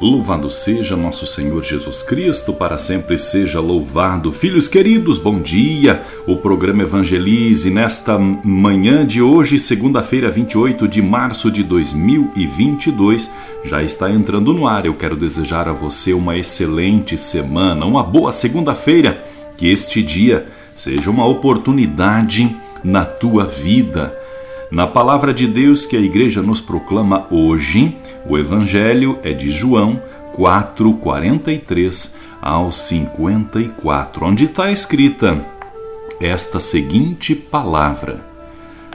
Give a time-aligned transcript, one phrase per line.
[0.00, 4.32] Louvado seja nosso Senhor Jesus Cristo, para sempre seja louvado.
[4.32, 6.02] Filhos queridos, bom dia.
[6.26, 13.30] O programa Evangelize nesta manhã de hoje, segunda-feira, 28 de março de 2022,
[13.64, 14.86] já está entrando no ar.
[14.86, 19.24] Eu quero desejar a você uma excelente semana, uma boa segunda-feira.
[19.56, 24.21] Que este dia seja uma oportunidade na tua vida
[24.72, 27.94] na palavra de Deus que a igreja nos proclama hoje,
[28.26, 30.00] o evangelho é de João
[30.34, 35.44] 4:43 ao 54, onde está escrita
[36.18, 38.24] esta seguinte palavra: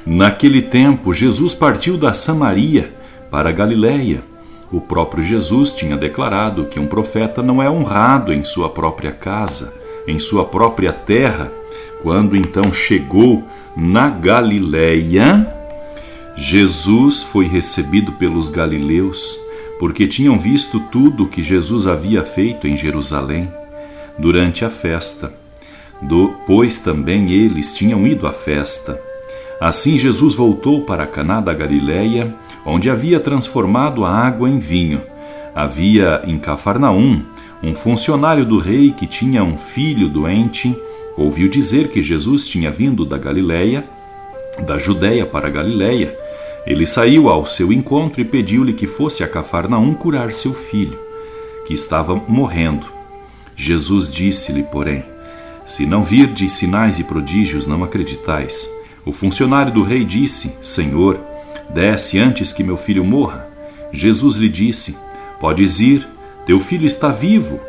[0.03, 2.91] Naquele tempo, Jesus partiu da Samaria
[3.29, 4.23] para a Galiléia.
[4.71, 9.71] O próprio Jesus tinha declarado que um profeta não é honrado em sua própria casa,
[10.07, 11.51] em sua própria terra.
[12.01, 13.43] Quando então chegou
[13.75, 15.56] na Galiléia,
[16.37, 19.39] Jesus foi recebido pelos galileus
[19.79, 23.51] porque tinham visto tudo o que Jesus havia feito em Jerusalém
[24.19, 25.33] durante a festa,
[25.99, 29.01] do, pois também eles tinham ido à festa.
[29.59, 35.01] Assim Jesus voltou para Caná da Galileia, onde havia transformado a água em vinho.
[35.55, 37.23] Havia em Cafarnaum
[37.63, 40.75] um funcionário do rei que tinha um filho doente,
[41.17, 43.83] ouviu dizer que Jesus tinha vindo da Galileia,
[44.67, 46.26] da Judéia para a Galileia
[46.67, 50.99] ele saiu ao seu encontro e pediu-lhe que fosse a Cafarnaum curar seu filho,
[51.65, 52.85] que estava morrendo.
[53.55, 55.01] Jesus disse-lhe, porém:
[55.65, 58.69] Se não virdes sinais e prodígios, não acreditais.
[59.05, 61.17] O funcionário do rei disse: Senhor,
[61.69, 63.47] desce antes que meu filho morra.
[63.93, 64.97] Jesus lhe disse:
[65.39, 66.05] Podes ir,
[66.45, 67.61] teu filho está vivo.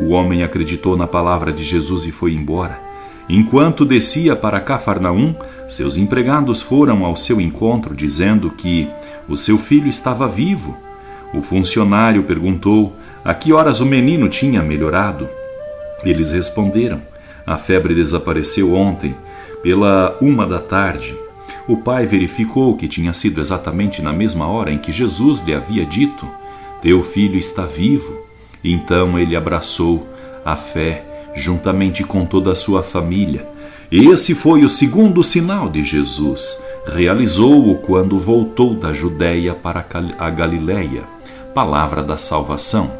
[0.00, 2.80] O homem acreditou na palavra de Jesus e foi embora.
[3.28, 5.34] Enquanto descia para Cafarnaum,
[5.68, 8.88] seus empregados foram ao seu encontro dizendo que
[9.28, 10.76] o seu filho estava vivo.
[11.34, 12.94] O funcionário perguntou
[13.24, 15.28] a que horas o menino tinha melhorado.
[16.04, 17.02] Eles responderam:
[17.44, 19.14] A febre desapareceu ontem,
[19.60, 21.16] pela uma da tarde.
[21.66, 25.84] O pai verificou que tinha sido exatamente na mesma hora em que Jesus lhe havia
[25.84, 26.28] dito:
[26.80, 28.24] Teu filho está vivo.
[28.62, 30.06] Então ele abraçou
[30.44, 33.46] a fé juntamente com toda a sua família.
[33.92, 36.60] Esse foi o segundo sinal de Jesus.
[36.86, 39.84] Realizou-o quando voltou da Judéia para
[40.18, 41.04] a Galiléia.
[41.54, 42.90] Palavra da salvação.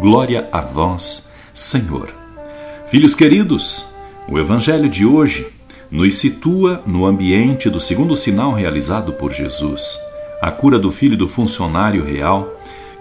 [0.00, 2.08] Glória a vós, Senhor.
[2.86, 3.84] Filhos queridos,
[4.28, 5.46] o evangelho de hoje
[5.90, 9.98] nos situa no ambiente do segundo sinal realizado por Jesus,
[10.40, 12.57] a cura do filho do funcionário real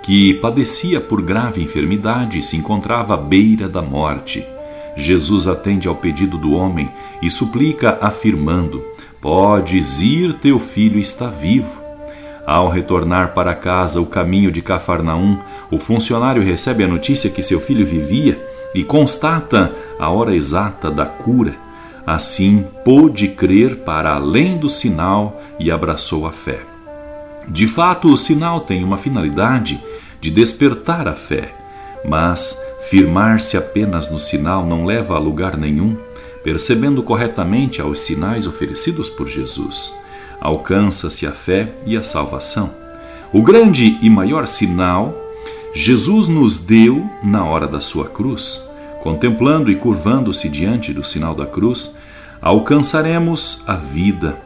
[0.08, 4.42] que padecia por grave enfermidade e se encontrava à beira da morte.
[4.96, 6.90] Jesus atende ao pedido do homem
[7.22, 8.82] e suplica, afirmando:
[9.20, 11.84] Podes ir, teu filho está vivo.
[12.46, 17.60] Ao retornar para casa o caminho de Cafarnaum, o funcionário recebe a notícia que seu
[17.60, 18.42] filho vivia
[18.74, 21.54] e constata a hora exata da cura.
[22.06, 26.62] Assim, pôde crer para além do sinal e abraçou a fé.
[27.50, 29.82] De fato, o sinal tem uma finalidade
[30.28, 31.56] de despertar a fé,
[32.04, 35.96] mas firmar-se apenas no sinal não leva a lugar nenhum,
[36.44, 39.96] percebendo corretamente aos sinais oferecidos por Jesus.
[40.42, 42.72] Alcança-se a fé e a salvação.
[43.32, 45.16] O grande e maior sinal
[45.74, 48.70] Jesus nos deu na hora da sua cruz.
[49.02, 51.98] Contemplando e curvando-se diante do sinal da cruz,
[52.42, 54.38] alcançaremos a vida.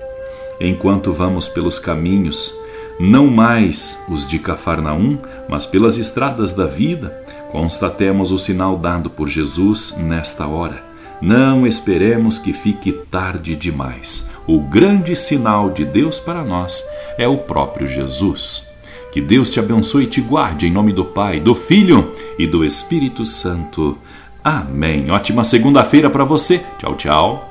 [0.60, 2.54] Enquanto vamos pelos caminhos
[3.02, 5.18] não mais os de Cafarnaum,
[5.50, 7.10] mas pelas estradas da vida,
[7.52, 10.84] constatemos o sinal dado por Jesus nesta hora.
[11.20, 14.30] Não esperemos que fique tarde demais.
[14.46, 16.84] O grande sinal de Deus para nós
[17.18, 18.70] é o próprio Jesus.
[19.12, 22.64] Que Deus te abençoe e te guarde em nome do Pai, do Filho e do
[22.64, 23.98] Espírito Santo.
[24.44, 25.10] Amém.
[25.10, 26.62] Ótima segunda-feira para você.
[26.80, 27.51] Tchau, tchau.